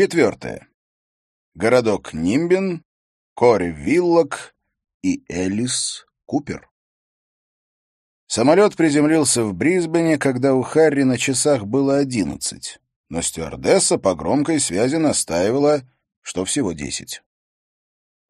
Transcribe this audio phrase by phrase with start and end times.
[0.00, 0.66] Четвертое.
[1.54, 2.82] Городок Нимбин,
[3.34, 4.54] Кори Виллок
[5.02, 6.70] и Элис Купер.
[8.26, 14.58] Самолет приземлился в Брисбене, когда у Харри на часах было одиннадцать, но стюардесса по громкой
[14.58, 15.82] связи настаивала,
[16.22, 17.20] что всего десять.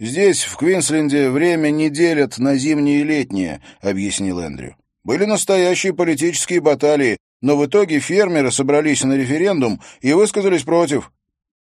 [0.00, 4.76] «Здесь, в Квинсленде, время не делят на зимнее и летнее»,— объяснил Эндрю.
[5.04, 11.12] «Были настоящие политические баталии, но в итоге фермеры собрались на референдум и высказались против.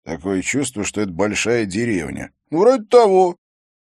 [0.05, 2.33] Такое чувство, что это большая деревня.
[2.51, 3.37] Вроде того.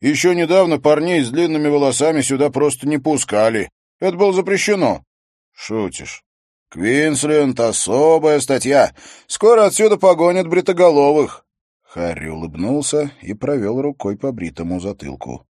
[0.01, 3.71] Еще недавно парней с длинными волосами сюда просто не пускали.
[4.01, 5.05] Это было запрещено.
[5.53, 6.25] Шутишь.
[6.71, 8.95] Квинсленд— особая статья.
[9.27, 11.45] Скоро отсюда погонят бритоголовых.
[11.83, 15.47] Харри улыбнулся и провел рукой по бритому затылку.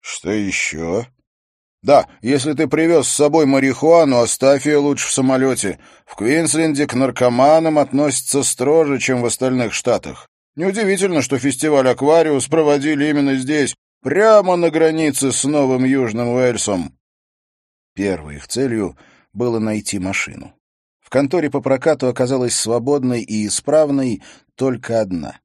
[0.00, 1.06] Что еще?
[1.82, 5.80] Да, если ты привез с собой марихуану, оставь ее лучше в самолете.
[6.06, 10.28] В Квинсленде к наркоманам относятся строже, чем в остальных штатах.
[10.54, 16.96] Неудивительно, что фестиваль «Аквариус» проводили именно здесь, прямо на границе с Новым Южным Уэльсом.
[17.94, 18.96] Первой их целью
[19.32, 20.54] было найти машину.
[21.00, 24.22] В конторе по прокату оказалась свободной и исправной
[24.54, 25.41] только одна.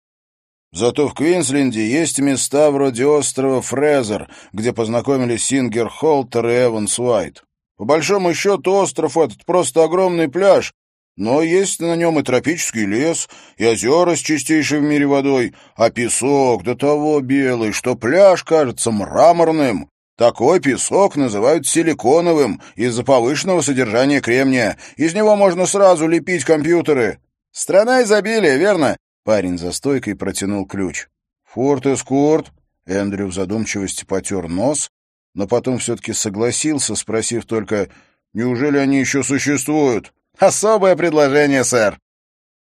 [0.77, 7.43] Зато в Квинсленде есть места вроде острова Фрезер, где познакомились Сингер Холтер и Эванс Уайт.
[7.77, 10.73] По большому счету остров этот просто огромный пляж,
[11.15, 15.89] но есть на нем и тропический лес, и озера с чистейшей в мире водой, а
[15.89, 19.89] песок до того белый, что пляж кажется мраморным.
[20.15, 24.77] Такой песок называют силиконовым из-за повышенного содержания кремния.
[24.95, 27.17] Из него можно сразу лепить компьютеры.
[27.51, 28.95] Страна изобилия, верно?
[29.27, 31.09] Парень за стойкой протянул ключ.
[31.43, 32.53] «Форт Эскорт?»
[32.85, 34.89] Эндрю в задумчивости потер нос,
[35.33, 37.89] но потом все-таки согласился, спросив только,
[38.31, 41.99] «Неужели они еще существуют?» «Особое предложение, сэр!»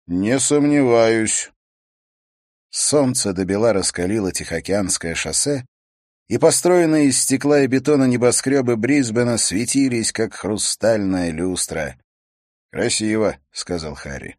[0.06, 1.50] «Не сомневаюсь».
[2.70, 5.66] Солнце до бела раскалило Тихоокеанское шоссе,
[6.28, 11.96] и построенные из стекла и бетона небоскребы Брисбена светились, как хрустальная люстра.
[12.70, 14.36] «Красиво»,— сказал Харри.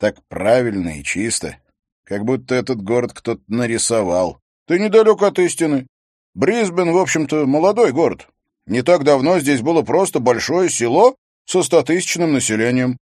[0.00, 1.58] «Так правильно и чисто,
[2.04, 4.40] как будто этот город кто-то нарисовал.
[4.66, 5.86] Ты недалек от истины.
[6.34, 8.26] Брисбен, в общем-то, молодой город.
[8.66, 12.96] Не так давно здесь было просто большое село со стотысячным населением.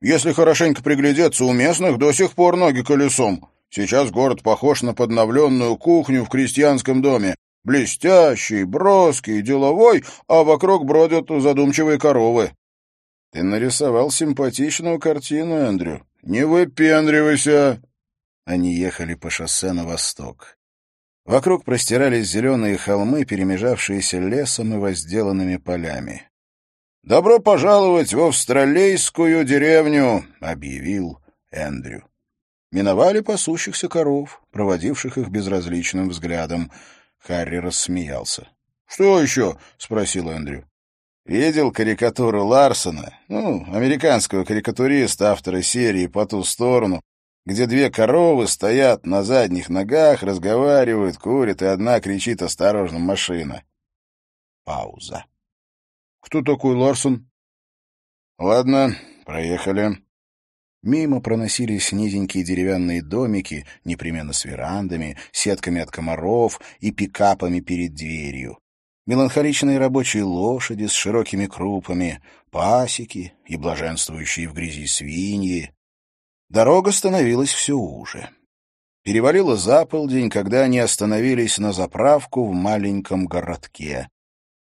[0.00, 3.48] Если хорошенько приглядеться, у местных до сих пор ноги колесом.
[3.68, 7.34] Сейчас город похож на подновленную кухню в крестьянском доме,
[7.68, 12.52] Блестящий, броский, деловой, а вокруг бродят задумчивые коровы.
[13.30, 16.06] Ты нарисовал симпатичную картину, Эндрю.
[16.22, 17.82] Не выпендривайся.
[18.44, 20.58] Они ехали по шоссе на восток.
[21.24, 26.28] Вокруг простирались зеленые холмы, перемежавшиеся лесом и возделанными полями.
[27.02, 31.20] «Добро пожаловать в австралийскую деревню!»— объявил
[31.50, 32.08] Эндрю.
[32.72, 36.70] Миновали пасущихся коров, проводивших их безразличным взглядом—
[37.18, 38.48] Харри рассмеялся.
[38.86, 40.66] «Что еще?»— спросил Эндрю.
[41.28, 47.02] «Видел карикатуру Ларсона, ну, американского карикатуриста, автора серии «По ту сторону»,
[47.44, 53.62] где две коровы стоят на задних ногах, разговаривают, курят, и одна кричит «Осторожно, машина!»
[54.64, 55.26] Пауза.
[56.22, 57.30] «Кто такой Ларсон?»
[58.38, 58.96] «Ладно,
[59.26, 59.98] проехали».
[60.82, 68.58] Мимо проносились низенькие деревянные домики, непременно с верандами, сетками от комаров и пикапами перед дверью.
[69.08, 72.20] Меланхоличные рабочие лошади с широкими крупами,
[72.50, 75.72] пасеки и блаженствующие в грязи свиньи.
[76.50, 78.28] Дорога становилась все уже.
[79.04, 84.10] Перевалило за полдень, когда они остановились на заправку в маленьком городке.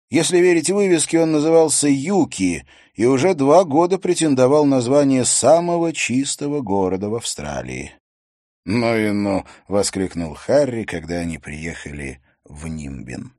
[0.09, 6.63] Если верить вывеске, он назывался «Юки», и уже два года претендовал на звание самого чистого
[6.63, 7.93] города в Австралии.
[8.65, 13.35] «Ну и ну!»— воскликнул Харри, когда они приехали в Нимбин.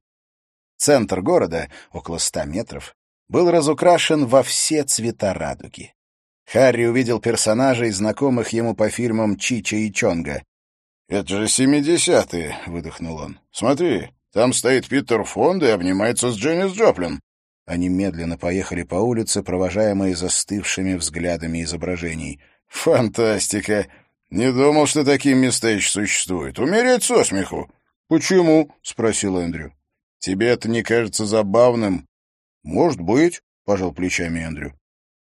[0.83, 2.93] Центр города, около ста метров,
[3.29, 5.93] был разукрашен во все цвета радуги.
[6.45, 10.43] Харри увидел персонажей, знакомых ему по фильмам Чича и Чонга.
[11.07, 13.39] «Это же семидесятые!»— выдохнул он.
[13.53, 17.21] «Смотри, там стоит Питер Фонд и обнимается с Дженнис Джоплин.
[17.65, 22.41] Они медленно поехали по улице, провожаемые застывшими взглядами изображений.
[22.67, 23.87] «Фантастика!
[24.29, 26.59] Не думал, что такие места еще существуют.
[26.59, 27.71] Умереть со смеху!»
[28.09, 29.71] «Почему?»— спросил Эндрю.
[30.23, 32.07] «Тебе это не кажется забавным?»
[32.63, 34.73] «Может быть»,— пожал плечами Эндрю.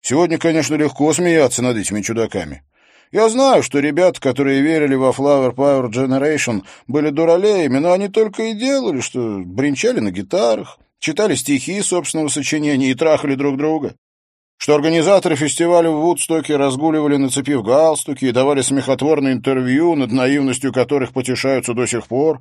[0.02, 2.64] «Сегодня, конечно, легко смеяться над этими чудаками.
[3.12, 8.42] Я знаю, что ребята, которые верили во Flower Power Generation, были дуралеями, но они только
[8.46, 13.94] и делали, что бренчали на гитарах, читали стихи собственного сочинения и трахали друг друга.
[14.56, 21.12] что организаторы фестиваля в Вудстоке разгуливали, нацепив галстуки, и давали смехотворные интервью, над наивностью которых
[21.12, 22.40] потешаются до сих пор.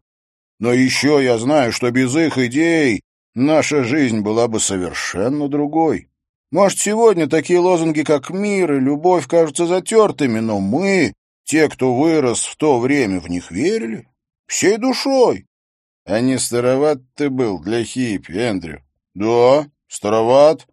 [0.59, 3.01] Но еще я знаю, что без их идей
[3.33, 6.09] наша жизнь была бы совершенно другой.
[6.51, 11.13] Может, сегодня такие лозунги, как «мир» и «любовь» кажутся затертыми, но мы,
[11.44, 14.07] те, кто вырос в то время, в них верили.
[14.47, 15.45] Всей душой.
[16.06, 18.83] А не староват ты был для хиппи, Эндрю?
[19.13, 20.67] Да, староват.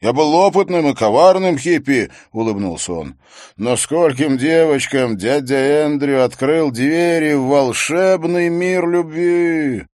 [0.00, 3.18] Я был опытным и коварным хиппи,— улыбнулся он.
[3.56, 9.86] Но скольким девочкам дядя Эндрю открыл двери в волшебный мир любви.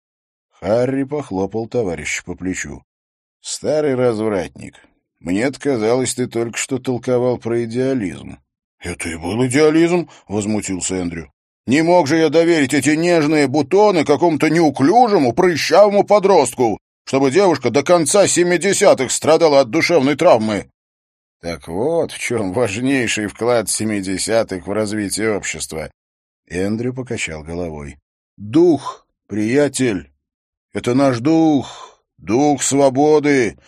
[0.51, 2.83] Харри похлопал товарища по плечу.
[3.41, 4.75] Старый развратник.
[5.21, 8.39] Мне казалось, ты только что толковал про идеализм.—
[8.81, 11.33] Это и был идеализм,— возмутился Эндрю.
[11.67, 17.83] Не мог же я доверить эти нежные бутоны какому-то неуклюжему, прыщавому подростку, чтобы девушка до
[17.83, 20.71] конца семидесятых страдала от душевной травмы.
[21.41, 25.91] Так вот в чем важнейший вклад семидесятых в развитие общества.
[26.49, 27.99] Эндрю покачал головой.
[28.37, 30.11] Дух, приятель,
[30.73, 33.59] это наш дух, дух свободы,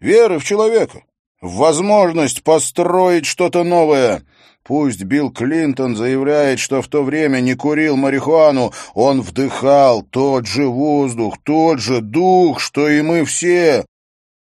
[0.00, 1.04] веры в человека,
[1.40, 4.24] в возможность построить что-то новое—
[4.64, 10.66] Пусть Билл Клинтон заявляет, что в то время не курил марихуану, он вдыхал тот же
[10.66, 13.84] воздух, тот же дух, что и мы все.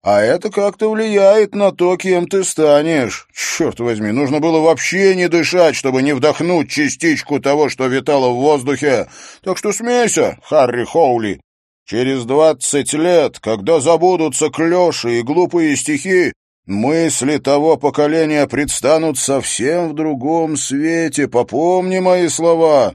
[0.03, 3.29] А это как-то влияет на то, кем ты станешь.
[3.35, 8.37] Черт возьми, нужно было вообще не дышать, чтобы не вдохнуть частичку того, что витало в
[8.37, 9.09] воздухе.
[9.43, 11.41] Так что смейся, Харри Хоули.
[11.87, 16.33] Через двадцать лет, когда забудутся клёши и глупые стихи,
[16.67, 22.95] Мысли того поколения предстанут совсем в другом свете, попомни мои слова.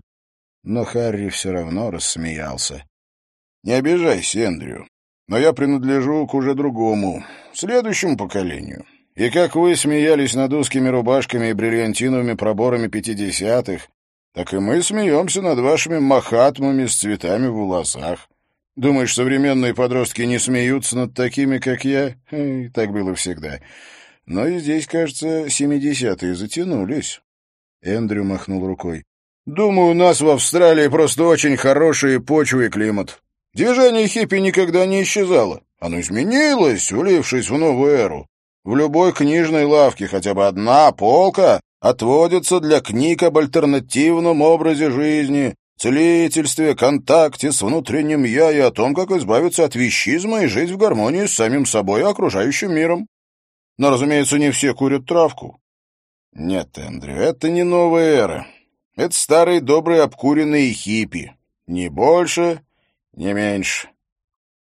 [0.64, 2.86] Но Харри все равно рассмеялся.
[3.64, 4.88] Не обижайся, Эндрю,
[5.28, 7.24] но я принадлежу к уже другому,
[7.54, 8.86] следующему поколению.
[9.16, 13.88] И как вы смеялись над узкими рубашками и бриллиантиновыми проборами пятидесятых,
[14.34, 18.28] так и мы смеемся над вашими махатмами с цветами в волосах.
[18.76, 22.16] Думаешь, современные подростки не смеются над такими, как я?
[22.32, 23.62] И так было всегда.
[24.26, 27.22] Но и здесь, кажется, семидесятые затянулись.
[27.82, 29.04] Эндрю махнул рукой.
[29.46, 33.22] Думаю, у нас в Австралии просто очень хорошие почвы и климат.
[33.54, 35.62] Движение хиппи никогда не исчезало.
[35.80, 38.28] Оно изменилось, влившись в новую эру.
[38.64, 45.54] В любой книжной лавке хотя бы одна полка отводится для книг об альтернативном образе жизни,
[45.78, 50.78] целительстве, контакте с внутренним «я» и о том, как избавиться от вещизма и жить в
[50.78, 53.08] гармонии с самим собой и окружающим миром.
[53.78, 55.60] Но, разумеется, не все курят травку.
[56.34, 58.48] Нет, Эндрю, это не новая эра.
[58.96, 61.36] Это старые добрые обкуренные хиппи.
[61.68, 62.62] Ни больше,
[63.14, 63.90] ни меньше.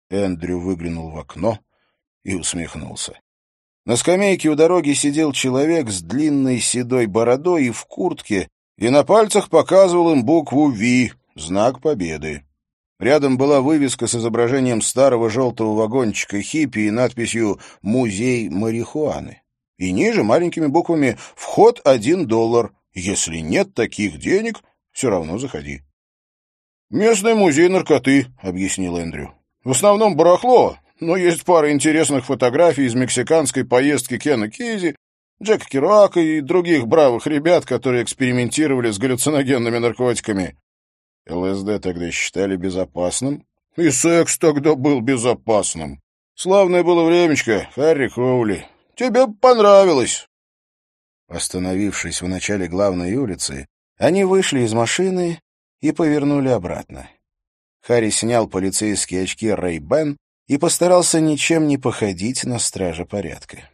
[0.09, 1.59] Эндрю выглянул в окно
[2.23, 3.19] и усмехнулся.
[3.85, 8.47] На скамейке у дороги сидел человек с длинной седой бородой и в куртке,
[8.83, 12.43] и на пальцах показывал им букву «Ви», знак победы.
[12.99, 19.41] Рядом была вывеска с изображением старого желтого вагончика хиппи и надписью «Музей марихуаны».
[19.77, 22.73] И ниже маленькими буквами «Вход один доллар».
[22.93, 24.59] Если нет таких денег,
[24.91, 25.79] все равно заходи.
[26.89, 29.33] «Местный музей наркоты»,— объяснил Эндрю.
[29.63, 34.97] «В основном барахло, но есть пара интересных фотографий из мексиканской поездки Кена Кейзи
[35.41, 40.57] Джека Керуака и других бравых ребят, которые экспериментировали с галлюциногенными наркотиками.
[41.27, 46.01] ЛСД тогда считали безопасным, и секс тогда был безопасным.
[46.35, 48.65] Славное было времечко, Харри Хоули.
[48.95, 50.27] Тебе понравилось.
[51.27, 55.39] Остановившись в начале главной улицы, они вышли из машины
[55.81, 57.09] и повернули обратно.
[57.81, 63.69] Харри снял полицейские очки Рэй Бен и постарался ничем не походить на стража порядка.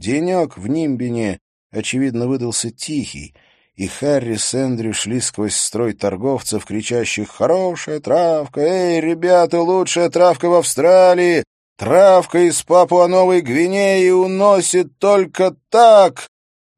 [0.00, 1.40] Денек в Нимбине,
[1.70, 3.34] очевидно, выдался тихий,
[3.74, 8.62] и Харри с Эндрю шли сквозь строй торговцев, кричащих «Хорошая травка!
[8.62, 11.44] Эй, ребята, лучшая травка в Австралии!
[11.76, 16.26] Травка из Папуа-Новой Гвинеи уносит только так!»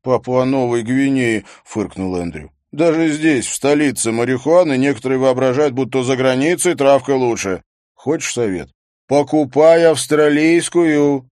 [0.03, 2.51] «Папуа-Новой Гвинеи!»— фыркнул Эндрю.
[2.73, 7.63] «Даже здесь, в столице марихуаны, некоторые воображают, будто за границей травка лучше.
[7.95, 8.71] Хочешь совет?
[9.07, 11.29] Покупай австралийскую!»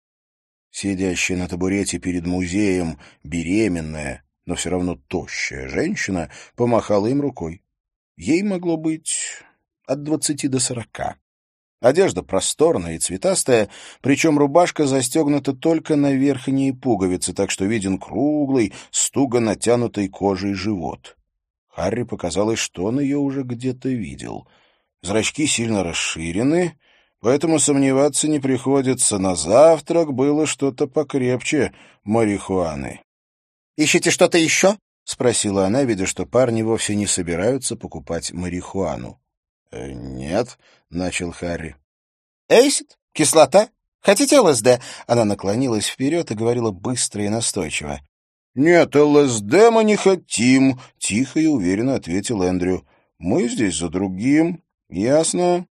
[0.79, 7.63] Сидящая на табурете перед музеем, беременная, но все равно тощая женщина, помахала им рукой.
[8.15, 9.41] Ей могло быть
[9.87, 11.15] от двадцати до сорока.
[11.81, 13.69] Одежда просторная и цветастая,
[14.01, 21.17] причем рубашка застегнута только на верхние пуговицы, так что виден круглый, стуго натянутый кожей живот.
[21.69, 24.47] Харри показалось, что он ее уже где-то видел.
[25.01, 26.77] Зрачки сильно расширены,
[27.19, 29.17] поэтому сомневаться не приходится.
[29.17, 33.01] На завтрак было что-то покрепче марихуаны.
[33.77, 39.19] «Ищете что-то еще?»— спросила она, видя, что парни вовсе не собираются покупать марихуану.
[39.71, 40.57] «Э, «Нет»,—
[40.89, 41.75] начал Харри.
[42.49, 42.97] «Эйсид?
[43.13, 43.69] Кислота?
[44.01, 47.99] Хотите ЛСД?» Она наклонилась вперед и говорила быстро и настойчиво.
[48.55, 52.87] «Нет, ЛСД мы не хотим»,— тихо и уверенно ответил Эндрю.
[53.19, 54.63] «Мы здесь за другим.
[54.89, 55.67] Ясно?»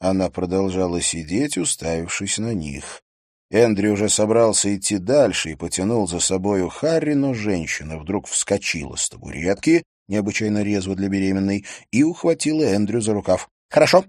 [0.00, 3.02] Она продолжала сидеть, уставившись на них.
[3.50, 9.08] Эндрю уже собрался идти дальше и потянул за собою Харри, но женщина вдруг вскочила с
[9.08, 13.48] табуретки, необычайно резво для беременной, и ухватила Эндрю за рукав.
[13.70, 14.04] «Хорошо,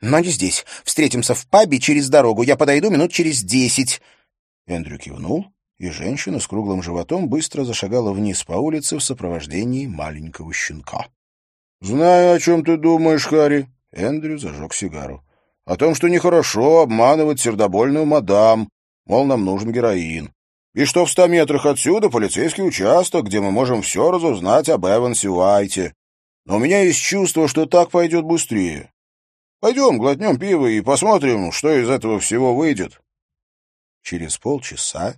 [0.00, 0.64] но не здесь.
[0.84, 2.42] Встретимся в пабе через дорогу.
[2.42, 4.00] Я подойду минут через десять».
[4.66, 5.46] Эндрю кивнул,
[5.78, 11.08] и женщина с круглым животом быстро зашагала вниз по улице в сопровождении маленького щенка.—
[11.80, 13.68] Знаю, о чем ты думаешь, Харри.
[13.92, 15.22] Эндрю зажег сигару.—
[15.66, 18.68] О том, что нехорошо обманывать сердобольную мадам,
[19.06, 20.32] мол, нам нужен героин.
[20.74, 25.28] И что в ста метрах отсюда полицейский участок, где мы можем все разузнать об Эвансе
[25.28, 25.94] Уайте.
[26.44, 28.92] Но у меня есть чувство, что так пойдет быстрее.
[29.60, 33.00] Пойдем, глотнем пиво и посмотрим, что из этого всего выйдет.
[34.02, 35.14] Через полчаса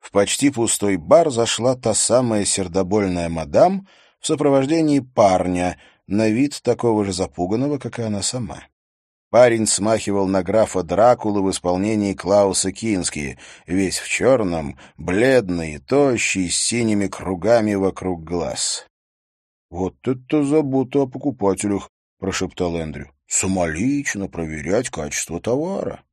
[0.00, 3.86] в почти пустой бар зашла та самая сердобольная мадам
[4.18, 5.78] в сопровождении парня,
[6.08, 8.62] на вид такого же запуганного, как и она сама.
[9.30, 16.56] Парень смахивал на графа Дракулы в исполнении Клауса Кински, весь в черном, бледный тощий, с
[16.56, 18.86] синими кругами вокруг глаз.—
[19.70, 21.90] Вот это забота о покупателях,—
[22.20, 26.04] прошептал Эндрю.— Самолично проверять качество товара.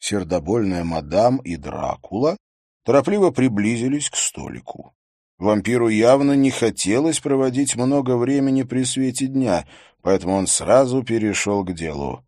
[0.00, 2.36] Сердобольная мадам и Дракула
[2.84, 4.92] торопливо приблизились к столику.
[5.38, 9.68] Вампиру явно не хотелось проводить много времени при свете дня,
[10.02, 12.24] поэтому он сразу перешел к делу.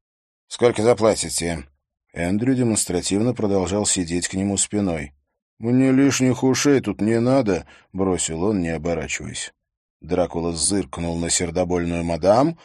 [0.53, 1.67] «Сколько заплатите?»
[2.13, 5.15] Эндрю демонстративно продолжал сидеть к нему спиной.
[5.59, 9.55] «Мне лишних ушей тут не надо»,— бросил он, не оборачиваясь.
[10.03, 12.59] Дракула зыркнул на сердобольную мадам,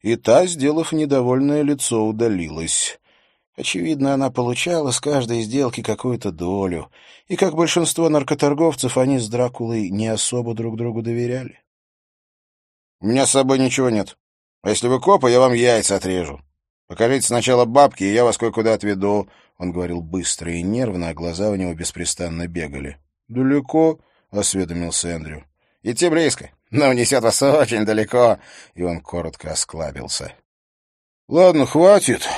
[0.00, 2.98] и та, сделав недовольное лицо, удалилась.
[3.58, 6.90] Очевидно, она получала с каждой сделки какую-то долю,
[7.28, 11.60] и, как большинство наркоторговцев, они с Дракулой не особо друг другу доверяли.
[13.02, 14.16] «У меня с собой ничего нет.
[14.62, 16.40] А если вы копы, я вам яйца отрежу.
[16.86, 19.28] Покажите сначала бабки, и я вас кое-куда отведу».
[19.56, 22.98] Он говорил быстро и нервно, а глаза у него беспрестанно бегали.
[23.28, 24.00] «Далеко?»—
[24.30, 25.44] осведомился Эндрю.
[25.82, 28.38] «Идти близко, но унесет вас очень далеко».
[28.74, 30.32] И он коротко осклабился.
[31.28, 32.28] «Ладно, хватит.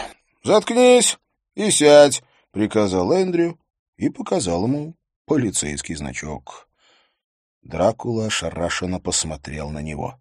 [0.47, 1.19] «Заткнись
[1.57, 2.23] и сядь»,—
[2.53, 3.59] приказал Эндрю
[3.97, 6.69] и показал ему полицейский значок.
[7.63, 10.21] Дракула ошарашенно посмотрел на него.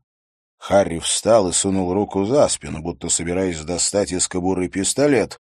[0.67, 5.38] Харри встал и сунул руку за спину, будто собираясь достать из кобуры пистолет.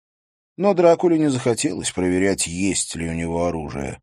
[0.56, 4.00] Но Дракуле не захотелось проверять, есть ли у него оружие.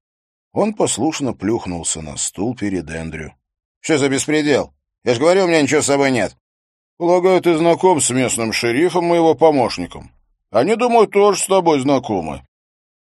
[0.54, 3.36] Он послушно плюхнулся на стул перед Эндрю.—
[3.82, 4.74] Что за беспредел?
[5.04, 6.38] Я же говорю, у меня ничего с собой нет.—
[6.98, 10.14] Полагаю, ты знаком с местным шерифом и его помощником.
[10.52, 12.48] Они, думаю, тоже с тобой знакомы.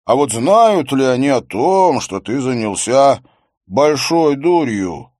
[0.05, 3.23] А вот знают ли они о том, что ты занялся
[3.65, 5.11] большой дурью?»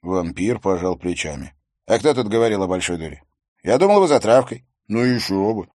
[0.00, 1.52] Вампир пожал плечами.
[1.90, 3.24] «А кто тут говорил о большой дуре?
[3.64, 4.64] Я думал, вы затравкой».
[4.86, 5.66] «Ну еще бы.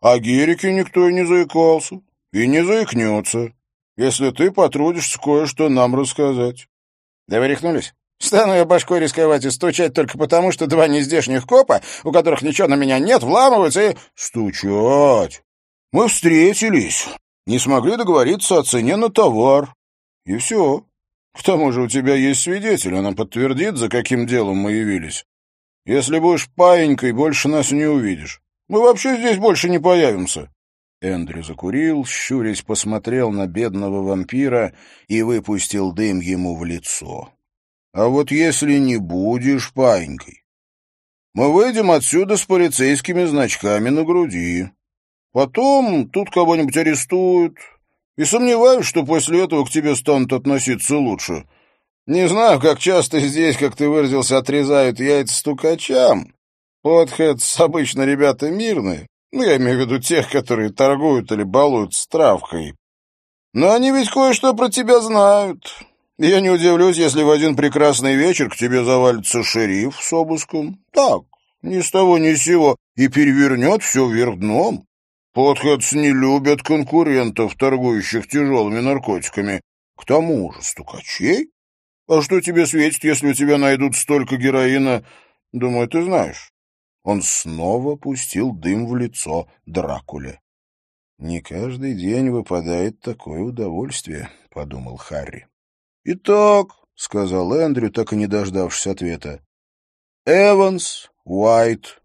[0.00, 2.00] О Герике никто и не заикался.
[2.32, 3.52] И не заикнется,
[3.94, 6.66] если ты потрудишься кое-что нам рассказать».
[7.28, 7.92] «Да вы рехнулись?
[8.18, 12.66] Стану я башкой рисковать и стучать только потому, что два нездешних копа, у которых ничего
[12.66, 13.96] на меня нет, вламываются и...
[14.14, 15.42] Стучать!
[15.92, 17.06] Мы встретились,
[17.44, 19.74] не смогли договориться о цене на товар.
[20.24, 20.86] И все.
[21.34, 25.26] К тому же у тебя есть свидетель, она подтвердит, за каким делом мы явились.
[25.84, 28.42] Если будешь паинькой, больше нас не увидишь.
[28.68, 30.50] Мы вообще здесь больше не появимся.
[31.00, 34.74] Эндрю закурил, щурясь посмотрел на бедного вампира
[35.08, 37.30] и выпустил дым ему в лицо.
[37.92, 40.44] А вот если не будешь паинькой,
[41.32, 44.70] мы выйдем отсюда с полицейскими значками на груди.
[45.32, 47.56] Потом тут кого-нибудь арестуют,
[48.16, 51.46] и сомневаюсь, что после этого к тебе станут относиться лучше.
[52.06, 56.34] Не знаю, как часто здесь, как ты выразился, отрезают яйца стукачам.
[56.82, 62.06] Подхедс обычно ребята мирные, ну, я имею в виду тех, которые торгуют или балуют с
[62.08, 62.74] травкой.
[63.52, 65.84] Но они ведь кое-что про тебя знают.
[66.18, 70.80] Я не удивлюсь, если в один прекрасный вечер к тебе завалится шериф с обыском.
[70.92, 71.22] Так,
[71.62, 74.84] ни с того ни с сего, и перевернет все вверх дном.
[75.32, 79.60] Подходцы не любят конкурентов, торгующих тяжелыми наркотиками.
[79.96, 81.50] К тому же стукачей.
[82.10, 85.06] А что тебе светит, если у тебя найдут столько героина?
[85.52, 86.52] Думаю, ты знаешь.
[87.04, 90.40] Он снова пустил дым в лицо Дракуле.
[91.18, 95.46] «Не каждый день выпадает такое удовольствие»,— подумал Харри.
[96.02, 99.46] «Итак»,— сказал Эндрю, так и не дождавшись ответа,—
[100.26, 102.02] «Эванс Уайт.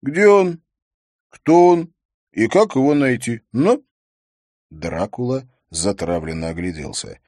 [0.00, 0.62] Где он?
[1.28, 1.92] Кто он?
[2.30, 3.40] И как его найти?
[3.50, 3.84] Ну?»
[4.70, 7.18] Дракула затравленно огляделся.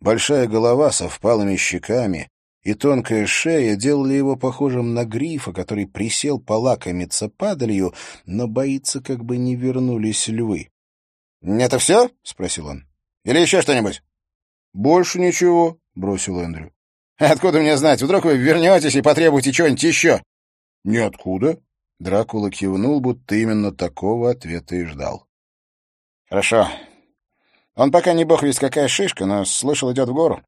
[0.00, 2.30] Большая голова со впалыми щеками
[2.62, 7.94] и тонкая шея делали его похожим на грифа, который присел полакомиться падалью,
[8.26, 10.68] но боится, как бы не вернулись львы.—
[11.42, 12.86] Это все?— спросил он.—
[13.24, 14.02] Или еще что-нибудь?—
[14.74, 16.72] Больше ничего,— бросил Эндрю.—
[17.18, 18.02] Откуда мне знать?
[18.02, 20.22] Вдруг вы вернетесь и потребуете чего-нибудь еще?—
[20.84, 21.60] Ниоткуда.
[21.98, 25.26] Дракула кивнул, будто именно такого ответа и ждал.—
[26.28, 26.68] Хорошо.
[27.78, 30.42] Он пока не бог весть какая шишка, но, слышал, идет в гору.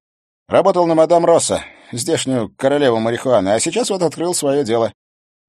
[0.49, 4.93] Работал на мадам Росса, здешнюю королеву марихуаны, а сейчас вот открыл свое дело.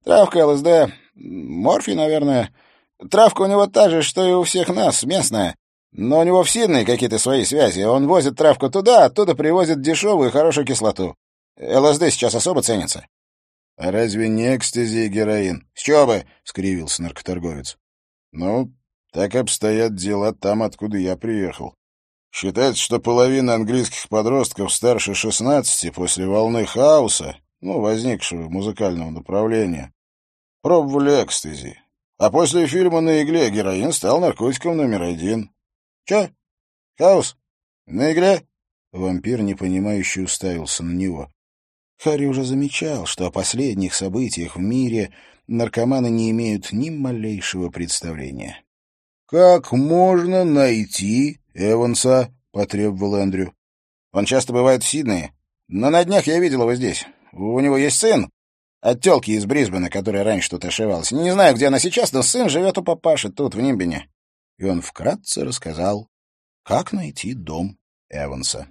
[0.04, 2.54] Травка, ЛСД, морфий, наверное.
[3.10, 5.56] Травка у него та же, что и у всех нас, местная.
[5.90, 7.82] Но у него в Сиднее какие-то свои связи.
[7.82, 11.16] Он возит травку туда, оттуда привозит дешевую хорошую кислоту.
[11.60, 13.04] ЛСД сейчас особо ценится.—
[13.76, 17.76] А разве не экстази и героин?— С чего бы?— скривился наркоторговец.—
[18.32, 18.70] Ну,
[19.12, 21.74] так обстоят дела там, откуда я приехал.
[22.32, 29.92] Считается, что половина английских подростков старше 16 после волны хаоса, ну, возникшего музыкального направления,
[30.62, 31.78] пробовали экстази.
[32.18, 35.50] А после фильма «На игле» героин стал наркотиком номер один.
[36.04, 36.30] Че?
[36.96, 37.36] Хаос?
[37.86, 38.46] На игле?
[38.92, 41.30] Вампир, непонимающе, уставился на него.
[41.98, 45.12] Харри уже замечал, что о последних событиях в мире
[45.46, 48.61] наркоманы не имеют ни малейшего представления.
[49.32, 53.54] «Как можно найти Эванса?»— потребовал Эндрю.
[54.12, 55.32] «Он часто бывает в Сиднее,
[55.68, 57.06] но на днях я видел его здесь.
[57.32, 58.28] У него есть сын
[58.82, 61.12] от телки из Брисбена, которая раньше тут ошивалась.
[61.12, 64.10] Не знаю, где она сейчас, но сын живет у папаши тут, в Нимбине».
[64.58, 66.10] И он вкратце рассказал,
[66.62, 67.78] как найти дом
[68.10, 68.68] Эванса.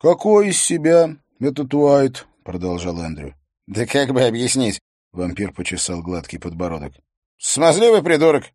[0.00, 3.36] «Какой из себя этот Уайт?»— продолжал Эндрю.
[3.68, 4.80] «Да как бы объяснить?»—
[5.12, 6.94] вампир почесал гладкий подбородок.
[7.38, 8.46] «Смазливый придурок.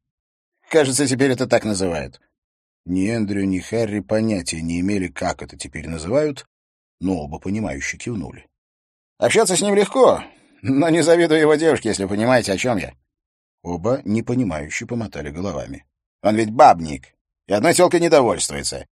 [0.69, 2.21] Кажется, теперь это так называют.
[2.85, 6.45] Ни Эндрю, ни Харри понятия не имели, как это теперь называют,
[6.99, 8.47] но оба понимающе кивнули.
[9.17, 10.23] Общаться с ним легко,
[10.61, 12.93] но не завидую его девушке, если понимаете, о чем я.
[13.63, 15.85] Оба непонимающе помотали головами.
[16.21, 17.15] Он ведь бабник,
[17.47, 18.85] и одной телкой недовольствуется.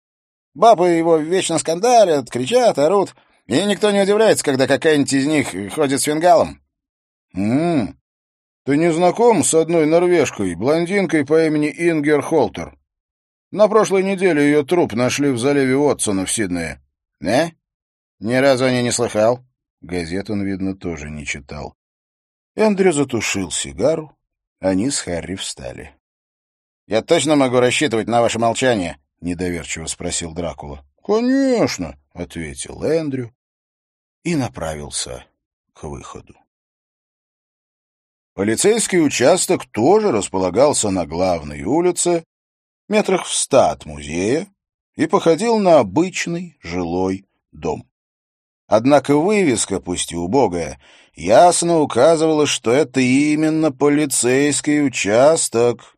[0.55, 6.01] Бабы его вечно скандалят, кричат, орут, и никто не удивляется, когда какая-нибудь из них ходит
[6.01, 6.61] с фингалом.
[7.33, 7.95] «М -м,
[8.67, 12.77] ты не знаком с одной норвежкой, блондинкой по имени Ингер Холтер?
[13.49, 16.83] На прошлой неделе ее труп нашли в заливе Уотсона в Сиднее.
[17.21, 17.55] Не?
[18.19, 19.39] Ни разу о ней не слыхал.
[19.79, 21.75] Газет он, видно, тоже не читал.
[22.57, 24.11] Эндрю затушил сигару.
[24.59, 25.95] Они с Харри встали.—
[26.87, 33.33] Я точно могу рассчитывать на ваше молчание?— недоверчиво спросил Дракула.— Конечно,— ответил Эндрю
[34.23, 35.25] и направился
[35.71, 36.35] к выходу.
[38.37, 42.23] Полицейский участок тоже располагался на главной улице,
[42.87, 44.45] метрах в ста от музея,
[44.95, 47.89] и походил на обычный жилой дом.
[48.67, 50.79] Однако вывеска, пусть и убогая,
[51.15, 55.95] ясно указывала, что это именно полицейский участок.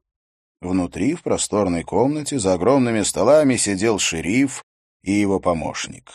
[0.62, 4.64] Внутри, в просторной комнате, за огромными столами сидел шериф
[5.04, 6.10] и его помощник.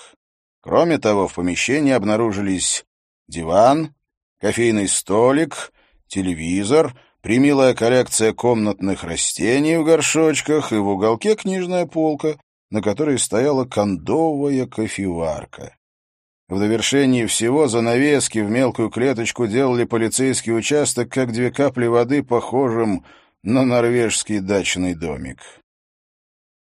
[0.62, 2.86] Кроме того, в помещении обнаружились
[3.28, 3.94] диван,
[4.40, 5.70] кофейный столик,
[6.08, 12.36] телевизор, примилая коллекция комнатных растений в горшочках и в уголке книжная полка,
[12.70, 15.76] на которой стояла кондовая кофеварка.
[16.48, 23.04] В довершении всего занавески в мелкую клеточку делали полицейский участок, как две капли воды, похожим
[23.42, 25.38] на норвежский дачный домик.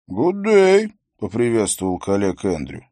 [0.09, 2.92] «Good day»,— поприветствовал коллег Эндрю.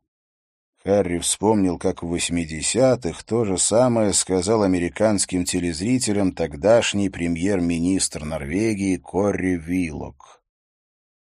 [0.83, 9.57] Харри вспомнил, как в 80-х то же самое сказал американским телезрителям тогдашний премьер-министр Норвегии Корри
[9.57, 10.43] Вилок.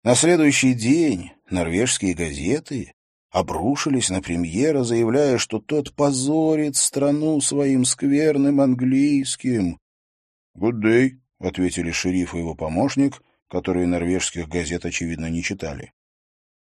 [0.03, 2.91] На следующий день норвежские газеты
[3.31, 9.79] обрушились на премьера, заявляя, что тот позорит страну своим скверным английским.
[10.57, 15.93] «Good day»,— ответили шериф и его помощник, которые норвежских газет, очевидно, не читали.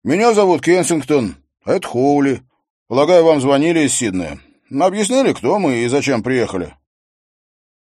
[0.02, 2.42] «Меня зовут Кенсингтон, а это Хоули»,
[2.86, 4.38] Полагаю, вам звонили из Сиднея.
[4.70, 6.74] Объяснили, кто мы и зачем приехали?»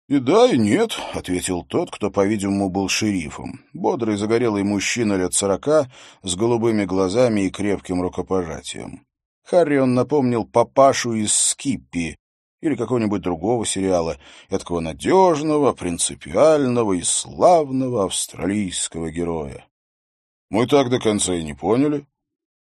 [0.07, 3.61] «И да, и нет»,— ответил тот, кто, по-видимому, был шерифом.
[3.73, 5.89] Бодрый, загорелый мужчина лет сорока,
[6.23, 9.05] с голубыми глазами и крепким рукопожатием.
[9.43, 12.17] Харри он напомнил папашу из «Скиппи»
[12.61, 14.17] или какого-нибудь другого сериала,
[14.49, 19.65] такого надежного, принципиального и славного австралийского героя.
[20.49, 22.05] Мы так до конца и не поняли.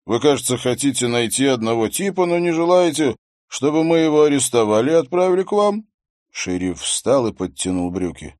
[0.05, 3.15] Вы, кажется, хотите найти одного типа, но не желаете,
[3.47, 5.85] чтобы мы его арестовали и отправили к вам?»
[6.31, 8.35] Шериф встал и подтянул брюки.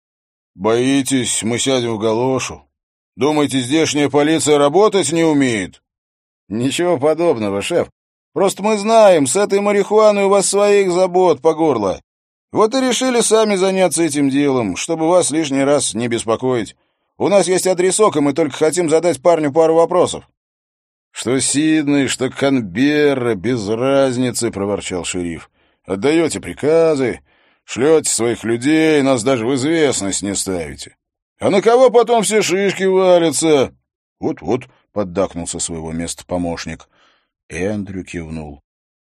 [0.56, 2.68] «Боитесь, мы сядем в галошу?
[3.16, 5.82] Думаете, здешняя полиция работать не умеет?»
[6.50, 7.90] «Ничего подобного, шеф.
[8.34, 12.02] Просто мы знаем, с этой марихуаной у вас своих забот по горло.
[12.52, 16.76] Вот и решили сами заняться этим делом, чтобы вас лишний раз не беспокоить.
[17.18, 20.28] У нас есть адресок, и мы только хотим задать парню пару вопросов».
[21.14, 25.52] «Что Сиднey, что Канберра, без разницы»,— проворчал шериф.
[25.86, 27.22] «Отдаете приказы,
[27.66, 30.98] шлете своих людей, нас даже в известность не ставите.
[31.40, 33.76] А на кого потом все шишки валятся?»
[34.20, 36.90] «Вот-вот»,— поддакнулся своего места помощник.
[37.48, 38.62] Эндрю кивнул.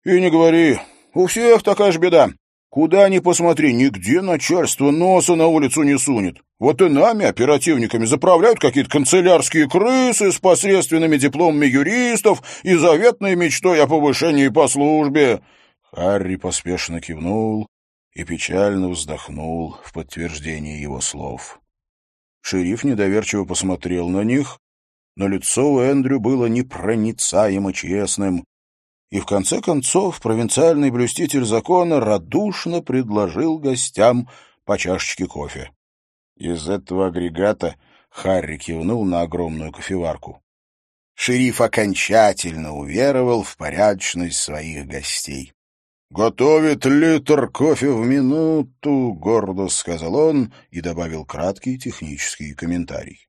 [0.03, 0.77] «И не говори,
[1.13, 2.29] у всех такая же беда.
[2.75, 6.41] Куда ни посмотри, нигде начальство носа на улицу не сунет.
[6.59, 13.81] Вот и нами, оперативниками, заправляют какие-то канцелярские крысы с посредственными дипломами юристов и заветной мечтой
[13.81, 15.41] о повышении по службе.
[15.83, 17.69] Харри поспешно кивнул
[18.13, 21.61] и печально вздохнул в подтверждение его слов.
[22.41, 24.59] Шериф недоверчиво посмотрел на них,
[25.15, 28.43] но лицо у Эндрю было непроницаемо честным,
[29.09, 34.29] и в конце концов провинциальный блюститель закона радушно предложил гостям
[34.65, 35.71] по чашечке кофе.
[36.35, 37.75] Из этого агрегата
[38.09, 40.41] Харри кивнул на огромную кофеварку.
[41.15, 45.53] Шериф окончательно уверовал в порядочность своих гостей.
[46.09, 53.27] «Готовит литр кофе в минуту»,— гордо сказал он и добавил краткий технический комментарий.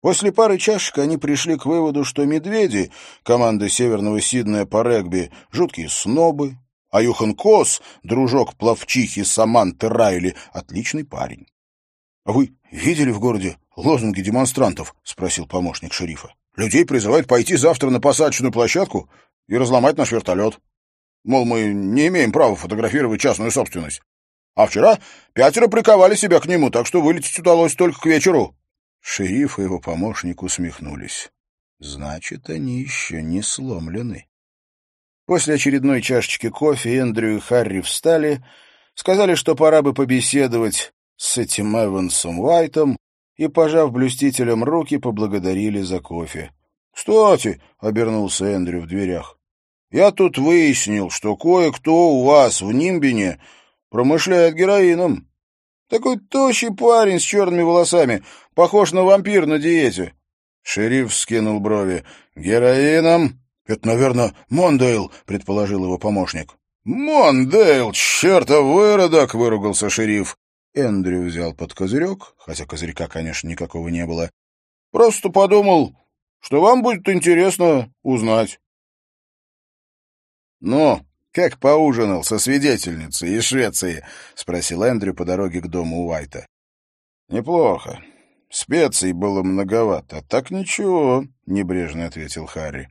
[0.00, 2.90] После пары чашек они пришли к выводу, что медведи,
[3.22, 6.56] команда Северного Сиднея по регби, жуткие снобы,
[6.90, 11.46] а Юхан Кос, дружок плавчихи Саманты Райли, отличный парень.—
[12.24, 18.52] вы видели в городе лозунги демонстрантов?— спросил помощник шерифа.— Людей призывают пойти завтра на посадочную
[18.52, 19.08] площадку
[19.46, 20.58] и разломать наш вертолет.
[21.22, 24.00] Мол, мы не имеем права фотографировать частную собственность.
[24.56, 24.98] А вчера
[25.34, 28.55] пятеро приковали себя к нему, так что вылететь удалось только к вечеру.
[29.08, 31.30] Шериф и его помощник усмехнулись.
[31.78, 34.26] Значит, они еще не сломлены.
[35.26, 38.44] После очередной чашечки кофе Эндрю и Харри встали,
[38.96, 42.96] сказали, что пора бы побеседовать с этим Эвансом Уайтом,
[43.36, 46.50] и, пожав блюстителям руки, поблагодарили за кофе.—
[46.92, 49.38] Кстати,— обернулся Эндрю в дверях,—
[49.92, 53.40] я тут выяснил, что кое-кто у вас в Нимбине
[53.88, 55.28] промышляет героином.
[55.88, 58.24] Такой тощий парень с черными волосами,
[58.56, 60.14] похож на вампира на диете.
[60.62, 62.04] Шериф вскинул брови.
[62.34, 66.56] «Героином?» «Это, наверное, Мондейл»,— предположил его помощник.
[66.84, 70.36] «Мондейл, чертов выродок!»— выругался шериф.
[70.74, 74.30] Эндрю взял под козырек, хотя козырька, конечно, никакого не было.
[74.90, 75.96] «Просто подумал,
[76.40, 78.58] что вам будет интересно узнать».
[80.60, 84.02] «Ну, «Как поужинал со свидетельницей из Швеции?»—
[84.34, 86.46] спросил Эндрю по дороге к дому Уайта.
[87.28, 88.02] «Неплохо.
[88.56, 90.22] Специй было многовато.
[90.22, 92.88] Так ничего»,— небрежно ответил Харри.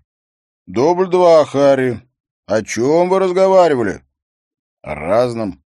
[0.68, 2.08] «Дубль два, Харри.
[2.46, 4.04] О чем вы разговаривали?»
[4.84, 5.64] «О разном.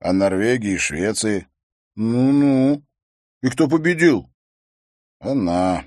[0.00, 1.46] О Норвегии и Швеции».
[1.94, 2.82] «Ну-ну.
[3.40, 4.28] И кто победил?»
[5.20, 5.84] «Она».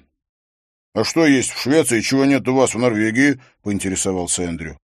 [0.93, 4.79] «А что есть в Швеции, чего нет у вас в Норвегии?»— поинтересовался Эндрю.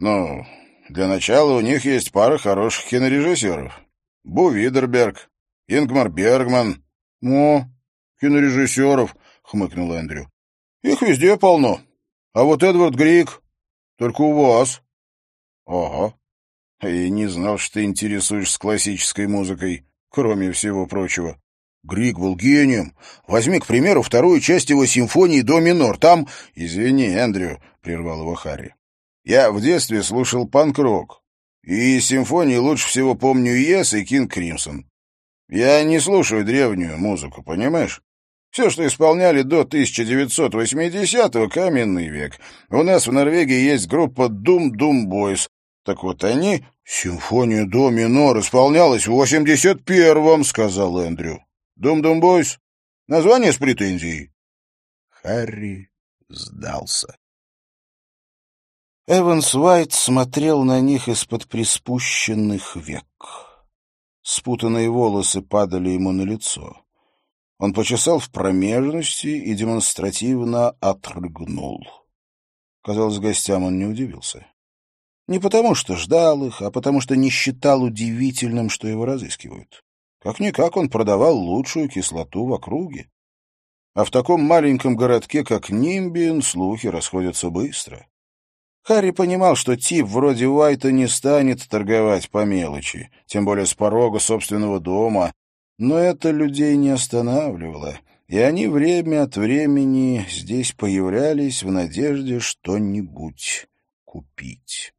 [0.00, 0.44] Ну,
[0.88, 3.80] для начала у них есть пара хороших кинорежиссеров.
[4.24, 5.30] Бу Видерберг,
[5.68, 6.84] Ингмар Бергман.—
[7.22, 7.64] О,
[8.20, 10.30] кинорежиссеров,— хмыкнул Эндрю.—
[10.82, 11.80] Их везде полно.
[12.32, 13.42] А вот Эдвард Грик
[13.96, 14.82] только у вас.—
[15.66, 16.14] Ого.
[16.80, 21.40] Я не знал, что ты интересуешься классической музыкой, кроме всего прочего.
[21.84, 22.96] Грик был гением.
[23.26, 25.98] Возьми, к примеру, вторую часть его симфонии «До минор».
[25.98, 28.74] Там...— Извини, Эндрю,— прервал его Харри.
[29.24, 31.22] Я в детстве слушал панк-рок,
[31.62, 34.86] и симфонии лучше всего помню Ес и Кинг Кримсон.
[35.52, 38.00] Я не слушаю древнюю музыку, понимаешь?
[38.50, 42.38] Все, что исполняли до 1980-го, каменный век.
[42.70, 45.50] У нас в Норвегии есть группа Doom Doom Boys.
[45.84, 46.64] Так вот они...
[46.84, 51.44] Симфония до минор исполнялась в 81-м, сказал Эндрю.
[51.78, 52.56] Doom Doom Boys?
[53.06, 54.32] Название с претензией.
[55.10, 55.90] Харри
[56.30, 57.14] сдался.
[59.06, 63.51] Эванс Уайт смотрел на них из-под приспущенных век.
[64.22, 66.82] Спутанные волосы падали ему на лицо.
[67.58, 71.84] Он почесал в промежности и демонстративно отрыгнул.
[72.82, 74.46] Казалось, гостям он не удивился.
[75.28, 79.84] Не потому, что ждал их, а потому, что не считал удивительным, что его разыскивают.
[80.20, 83.10] Как-никак он продавал лучшую кислоту в округе.
[83.94, 88.06] А в таком маленьком городке, как Нимбин, слухи расходятся быстро.
[88.82, 94.18] Харри понимал, что тип вроде Уайта не станет торговать по мелочи, тем более с порога
[94.18, 95.32] собственного дома,
[95.78, 103.68] но это людей не останавливало, и они время от времени здесь появлялись в надежде что-нибудь
[104.04, 104.92] купить.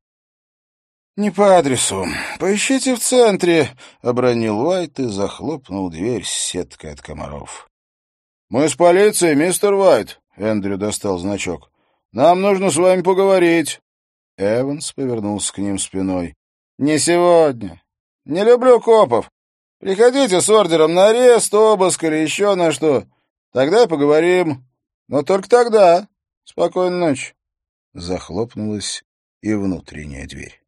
[1.15, 2.05] «Не по адресу.
[2.39, 3.69] Поищите в центре»,—
[4.01, 7.69] обронил Уайт и захлопнул дверь с сеткой от комаров.
[8.49, 11.72] «Мы с полицией, мистер Уайт»,— Эндрю достал значок.
[12.13, 13.81] Нам нужно с вами поговорить.
[14.37, 16.35] Эванс повернулся к ним спиной.
[16.77, 17.81] Не сегодня.
[18.25, 19.31] Не люблю копов.
[19.79, 23.05] Приходите с ордером на арест, обыск или еще на что.
[23.51, 24.63] Тогда и поговорим.
[25.07, 26.07] Но только тогда.
[26.43, 27.33] Спокойной ночи.
[27.93, 29.03] Захлопнулась
[29.41, 30.63] и внутренняя дверь.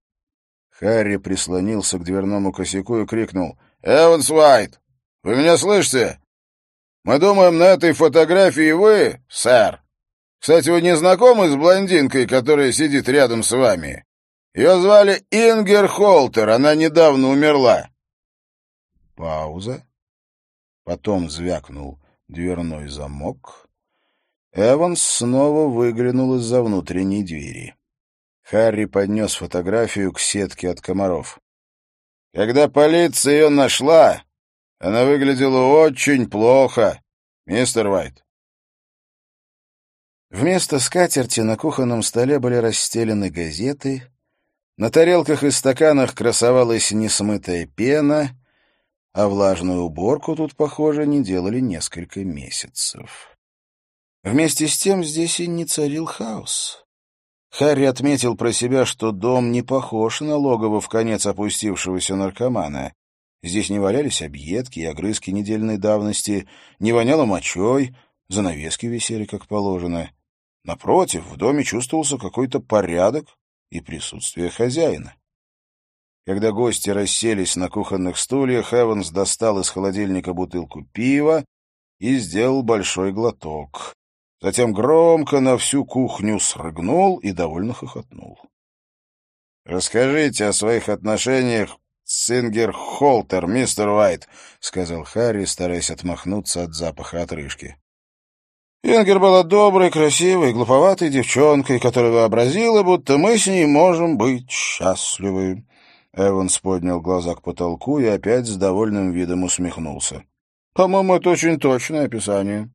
[0.72, 3.58] Харри прислонился к дверному косяку и крикнул.
[3.84, 4.82] «Эванс Уайт!
[5.22, 6.20] Вы меня слышите?
[7.04, 9.85] Мы думаем, на этой фотографии вы, сэр,
[10.46, 14.06] кстати, вы не знакомы с блондинкой, которая сидит рядом с вами?
[14.54, 17.90] Ее звали Ингер Холтер, она недавно умерла.
[19.16, 19.84] Пауза.
[20.84, 23.68] Потом звякнул дверной замок.
[24.54, 27.74] Эванс снова выглянул из-за внутренней двери.
[28.44, 31.40] Харри поднес фотографию к сетке от комаров.
[32.36, 34.22] Когда полиция ее нашла,
[34.78, 37.02] она выглядела очень плохо,
[37.48, 38.25] мистер Уайт.
[40.36, 44.04] Вместо скатерти на кухонном столе были расстелены газеты,
[44.76, 48.32] на тарелках и стаканах красовалась несмытая пена,
[49.14, 53.38] а влажную уборку тут, похоже, не делали несколько месяцев.
[54.26, 56.84] Вместе с тем здесь и не царил хаос.
[57.50, 62.92] Харри отметил про себя, что дом не похож на логово в конец опустившегося наркомана.
[63.42, 66.46] Здесь не валялись объедки и огрызки недельной давности,
[66.80, 67.96] не воняло мочой,
[68.28, 70.10] занавески висели как положено.
[70.66, 73.28] Напротив, в доме чувствовался какой-то порядок
[73.70, 75.16] и присутствие хозяина.
[76.26, 81.46] Когда гости расселись на кухонных стульях, Эванс достал из холодильника бутылку пива
[82.00, 83.94] и сделал большой глоток.
[84.42, 88.40] Затем громко на всю кухню срыгнул и довольно хохотнул.
[89.66, 94.28] «Расскажите о своих отношениях с Ингер Холтер, мистер Уайт»,—
[94.60, 97.78] сказал Харри, стараясь отмахнуться от запаха отрыжки.
[98.88, 105.66] Ингер была доброй, красивой, глуповатой девчонкой, которая вообразила, будто мы с ней можем быть счастливы.
[106.14, 110.24] Эванс поднял глаза к потолку и опять с довольным видом усмехнулся.
[110.76, 112.72] «По-моему, это очень точное описание».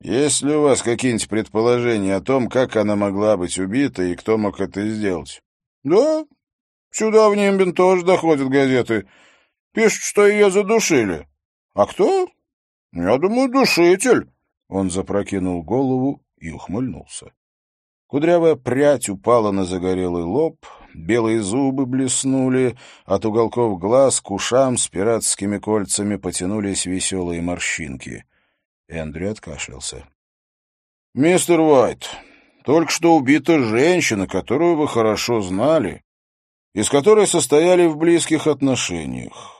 [0.00, 4.38] «Есть ли у вас какие-нибудь предположения о том, как она могла быть убита и кто
[4.38, 5.42] мог это сделать?»
[5.82, 6.24] «Да,
[6.92, 9.08] сюда в Нимбин тоже доходят газеты.
[9.72, 11.26] Пишут, что ее задушили.
[11.74, 12.28] А кто?
[12.92, 14.28] Я думаю, душитель».
[14.68, 17.32] Он запрокинул голову и ухмыльнулся.
[18.06, 24.88] Кудрявая прядь упала на загорелый лоб, белые зубы блеснули, от уголков глаз к ушам с
[24.88, 28.24] пиратскими кольцами потянулись веселые морщинки.
[28.88, 30.06] Эндрю откашлялся.—
[31.14, 32.08] Мистер Уайт,
[32.64, 36.02] только что убита женщина, которую вы хорошо знали,
[36.74, 39.53] и с которой состояли в близких отношениях.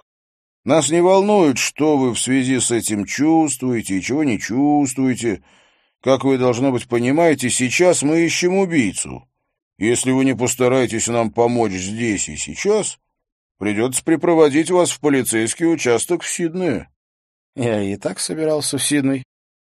[0.64, 5.42] Нас не волнует, что вы в связи с этим чувствуете и чего не чувствуете.
[6.00, 9.28] Как вы, должно быть, понимаете, сейчас мы ищем убийцу.
[9.76, 12.98] Если вы не постараетесь нам помочь здесь и сейчас,
[13.58, 16.88] придется припроводить вас в полицейский участок в Сиднее.
[17.54, 19.24] Я и так собирался в Сидней.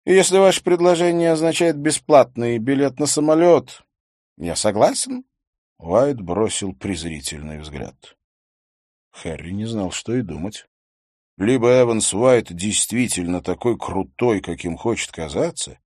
[0.05, 3.83] И если ваше предложение означает бесплатный билет на самолет,
[4.37, 5.23] я согласен.
[5.77, 8.17] Уайт бросил презрительный взгляд.
[9.11, 10.65] Харри не знал, что и думать.
[11.37, 15.79] Либо Эванс Уайт действительно такой крутой, каким хочет казаться,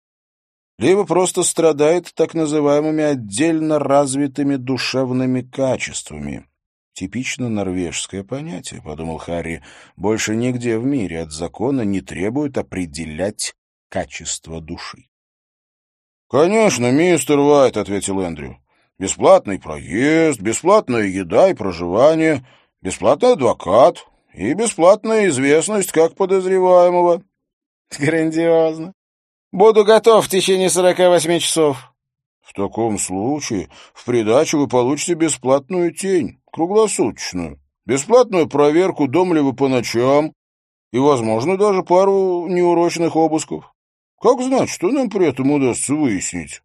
[0.79, 6.47] либо просто страдает так называемыми отдельно развитыми душевными качествами.
[6.95, 9.63] Типично норвежское понятие,— подумал Харри.
[9.97, 13.55] Больше нигде в мире от закона не требуют определять
[13.89, 15.07] качество души.—
[16.29, 18.59] Конечно, мистер Уайт,— ответил Эндрю.—
[18.99, 22.47] Бесплатный проезд, бесплатная еда и проживание,
[22.83, 27.23] бесплатный адвокат, и бесплатная известность как подозреваемого.
[27.99, 28.95] Грандиозно.
[29.53, 31.93] Буду готов в течение сорока восьми часов.
[32.41, 40.33] В таком случае в придачу вы получите бесплатную тень, круглосуточную, бесплатную проверку, дом по ночам,
[40.91, 43.75] и, возможно, даже пару неурочных обысков.
[44.21, 46.63] Как знать, что нам при этом удастся выяснить?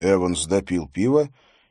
[0.00, 1.28] Эванс допил пиво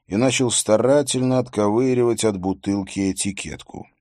[0.07, 3.87] и начал старательно отковыривать от бутылки этикетку.—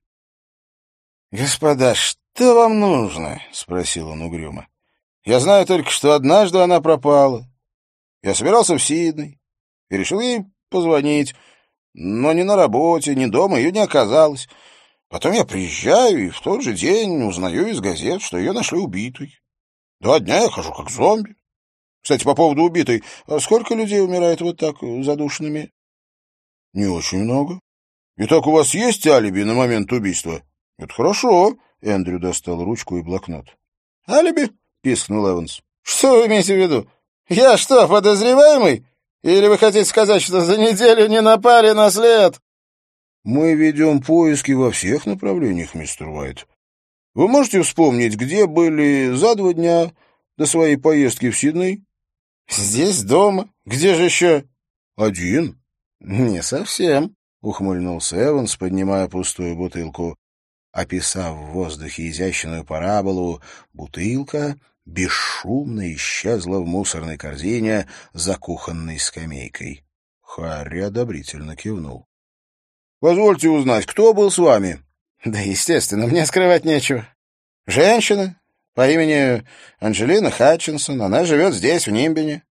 [1.31, 4.67] Господа, что вам нужно?— спросил он угрюмо.—
[5.25, 7.45] Я знаю только, что однажды она пропала.
[8.23, 9.39] Я собирался в Сидней
[9.89, 11.35] и решил ей позвонить,
[11.93, 14.49] но ни на работе, ни дома ее не оказалось.
[15.07, 19.39] Потом я приезжаю и в тот же день узнаю из газет, что ее нашли убитой.
[19.99, 21.35] Два дня я хожу как зомби.
[22.01, 25.71] Кстати, по поводу убитой, а сколько людей умирает вот так задушенными?
[26.73, 27.59] Не очень много.
[28.17, 30.41] Итак, у вас есть алиби на момент убийства?
[30.79, 31.57] Это хорошо.
[31.81, 33.45] Эндрю достал ручку и блокнот.
[34.07, 34.49] Алиби?
[34.81, 35.61] пискнул Эванс.
[35.83, 36.87] Что вы имеете в виду?
[37.27, 38.87] Я что, подозреваемый?
[39.21, 42.39] Или вы хотите сказать, что за неделю не напали на след?
[43.25, 46.47] Мы ведем поиски во всех направлениях, мистер Уайт.
[47.13, 49.91] Вы можете вспомнить, где были за два дня
[50.37, 51.83] до своей поездки в Сидней?
[52.49, 53.49] Здесь, дома.
[53.65, 54.45] Где же еще?
[54.95, 55.61] Один?
[55.99, 60.15] Не совсем, ухмыльнулся Эванс, поднимая пустую бутылку.
[60.71, 63.41] Описав в воздухе изящную параболу,
[63.73, 64.55] бутылка
[64.85, 69.83] бесшумно исчезла в мусорной корзине за кухонной скамейкой.
[70.21, 72.07] Харри одобрительно кивнул.—
[72.99, 74.81] Позвольте узнать, кто был с вами?—
[75.25, 77.07] Да, естественно, мне скрывать нечего.
[77.65, 78.39] Женщина
[78.73, 79.43] по имени
[79.79, 81.01] Анджелина Хатчинсон.
[81.01, 82.43] Она живет здесь, в Нимбине.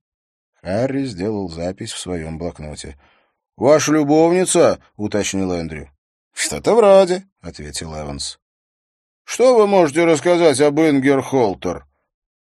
[0.60, 2.98] Харри сделал запись в своем блокноте.—
[3.56, 5.90] Ваша любовница?— уточнил Эндрю.—
[6.38, 8.38] Что-то вроде,— ответил Эванс.—
[9.24, 11.84] Что вы можете рассказать об Ингер Холтер?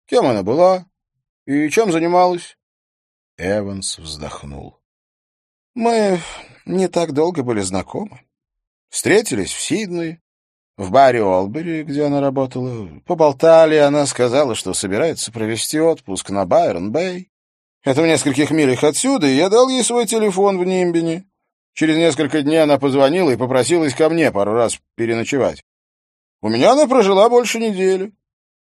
[0.05, 0.85] Кем она была
[1.45, 2.57] и чем занималась?
[3.37, 4.81] Эванс вздохнул.
[5.75, 6.19] Мы
[6.65, 8.19] не так долго были знакомы.
[8.89, 10.21] Встретились в Сиднее,
[10.75, 12.89] в баре Олбери, где она работала.
[13.05, 17.31] Поболтали, она сказала, что собирается провести отпуск на Байрон-Бэй.
[17.85, 21.29] Это в нескольких милях отсюда, и я дал ей свой телефон в Нимбине.
[21.75, 25.61] Через несколько дней она позвонила и попросилась ко мне пару раз переночевать.
[26.41, 28.13] У меня она прожила больше недели.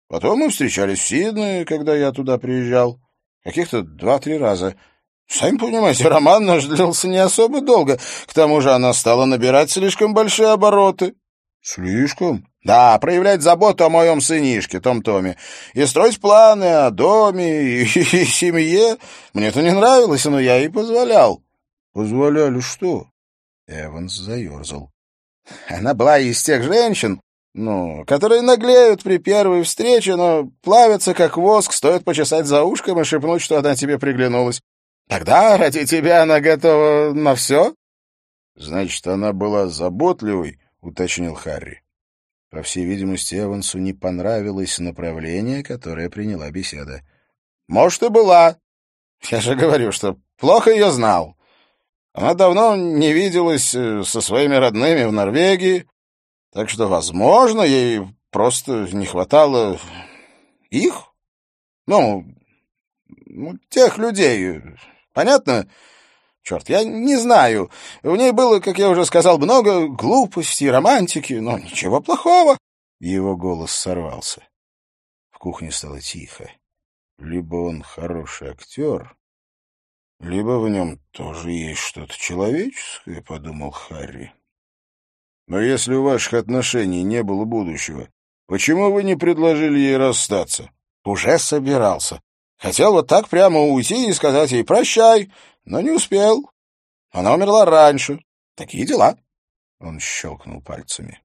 [0.07, 2.99] Потом мы встречались в Сиднее, когда я туда приезжал.
[3.43, 4.75] Каких-то два-три раза.
[5.27, 7.99] Сами понимаете, роман наш длился не особо долго.
[8.25, 11.13] К тому же она стала набирать слишком большие обороты.
[11.61, 12.47] Слишком?
[12.63, 15.37] Да, проявлять заботу о моем сынишке, Том-Томе,
[15.75, 18.97] и строить планы о доме и, и, и семье.
[19.33, 21.44] Мне это не нравилось, но я ей позволял.
[21.95, 23.07] Позволяли что?
[23.67, 24.91] Эванс заерзал.
[25.69, 27.21] Она была из тех женщин,
[27.53, 33.05] ну, которые наглеют при первой встрече, но плавятся как воск, стоит почесать за ушком и
[33.05, 34.61] шепнуть, что она тебе приглянулась.
[35.07, 37.73] Тогда ради тебя она готова на все?
[38.57, 41.81] Значит, она была заботливой, уточнил Харри.
[42.49, 47.03] По всей видимости, Эвансу не понравилось направление, которое приняла беседа.
[47.69, 48.57] Может, и была.
[49.29, 51.34] Я же говорю, что плохо ее знал.
[52.15, 55.85] Она давно не виделась э, со своими родными в Норвегии,
[56.53, 59.77] так что, возможно, ей просто не хватало
[60.69, 61.13] их.
[61.87, 62.23] Ну,
[63.25, 64.61] ну, тех людей.
[65.11, 65.69] Понятно?
[66.41, 67.69] Черт, я не знаю.
[68.01, 72.57] В ней было, как я уже сказал, много глупости и романтики, но ничего плохого.
[73.01, 74.41] Его голос сорвался.
[75.31, 76.49] В кухне стало тихо.
[77.17, 79.17] Либо он хороший актер,
[80.19, 84.33] либо в нем тоже есть что-то человеческое,— подумал Харри.
[85.47, 88.09] Но если у ваших отношений не было будущего,
[88.47, 90.71] почему вы не предложили ей расстаться?
[91.03, 92.21] Уже собирался.
[92.57, 95.31] Хотел вот так прямо уйти и сказать ей «прощай»,
[95.65, 96.49] но не успел.
[97.11, 98.19] Она умерла раньше.
[98.55, 99.17] Такие дела.
[99.79, 101.21] Он щелкнул пальцами.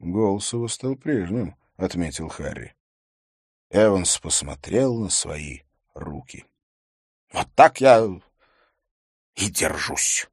[0.00, 2.74] Голос его стал прежним,— отметил Харри.
[3.70, 5.60] Эванс посмотрел на свои
[5.94, 6.44] руки.—
[7.32, 8.06] Вот так я
[9.34, 10.28] и держусь.